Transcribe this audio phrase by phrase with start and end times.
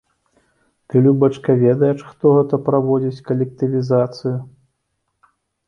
[0.87, 4.35] Ты, любачка, ведаеш, хто гэта праводзіць калектывізацыю?